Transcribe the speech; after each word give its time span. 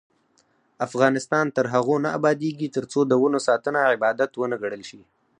افغانستان 0.87 1.45
تر 1.57 1.65
هغو 1.73 1.95
نه 2.05 2.09
ابادیږي، 2.17 2.67
ترڅو 2.75 2.99
د 3.07 3.11
ونو 3.21 3.39
ساتنه 3.47 3.79
عبادت 3.93 4.31
ونه 4.35 4.55
ګڼل 4.63 4.81
شي. 4.89 5.01